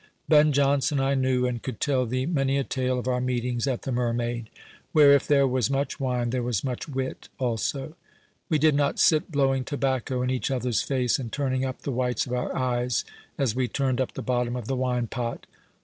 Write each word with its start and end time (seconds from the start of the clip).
Ben 0.27 0.51
Jonson 0.51 0.99
I 0.99 1.13
knew, 1.13 1.45
and 1.45 1.61
could 1.61 1.79
tell 1.79 2.07
thee 2.07 2.25
many 2.25 2.57
a 2.57 2.63
tale 2.63 2.97
of 2.97 3.07
our 3.07 3.21
meetings 3.21 3.67
at 3.67 3.83
the 3.83 3.91
Mermaid, 3.91 4.49
where, 4.93 5.11
if 5.11 5.27
there 5.27 5.45
was 5.47 5.69
much 5.69 5.99
wine, 5.99 6.31
there 6.31 6.41
was 6.41 6.63
much 6.63 6.87
wit 6.89 7.29
also. 7.37 7.95
We 8.49 8.57
did 8.57 8.73
not 8.73 8.97
sit 8.97 9.31
blowing 9.31 9.63
tobacco 9.63 10.23
in 10.23 10.31
each 10.31 10.49
other's 10.49 10.81
faces, 10.81 11.19
and 11.19 11.31
turning 11.31 11.65
up 11.65 11.83
the 11.83 11.91
whites 11.91 12.25
of 12.25 12.33
our 12.33 12.55
eyes 12.55 13.05
as 13.37 13.55
we 13.55 13.67
turned 13.67 14.01
up 14.01 14.13
the 14.13 14.23
bottom 14.23 14.55
of 14.55 14.65
the 14.65 14.75
wine 14.75 15.05
pot. 15.05 15.45